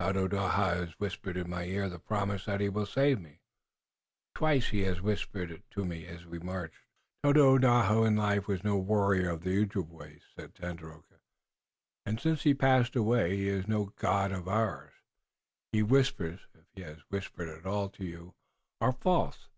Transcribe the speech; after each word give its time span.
"Tododaho 0.00 0.48
has 0.48 0.98
whispered 0.98 1.36
in 1.36 1.50
my 1.50 1.64
ear 1.64 1.90
the 1.90 1.98
promise 1.98 2.46
that 2.46 2.62
he 2.62 2.70
will 2.70 2.86
save 2.86 3.20
me. 3.20 3.42
Twice 4.34 4.70
has 4.70 4.70
he 4.96 5.02
whispered 5.02 5.50
it 5.50 5.70
to 5.72 5.84
me 5.84 6.06
as 6.06 6.24
we 6.24 6.38
marched." 6.38 6.86
"Tododaho 7.22 8.02
in 8.04 8.16
life 8.16 8.48
was 8.48 8.64
no 8.64 8.78
warrior 8.78 9.28
of 9.28 9.42
the 9.42 9.60
Ojibways," 9.60 10.22
said 10.34 10.54
Tandakora, 10.54 11.20
"and 12.06 12.18
since 12.18 12.44
he 12.44 12.52
has 12.52 12.56
passed 12.56 12.96
away 12.96 13.36
he 13.36 13.46
is 13.46 13.68
no 13.68 13.92
god 13.96 14.32
of 14.32 14.48
ours. 14.48 14.94
His 15.70 15.84
whispers, 15.84 16.40
if 16.54 16.64
he 16.72 16.80
has 16.80 17.00
whispered 17.10 17.50
at 17.50 17.66
all 17.66 17.90
to 17.90 18.06
you, 18.06 18.32
are 18.80 18.92
false. 18.92 19.50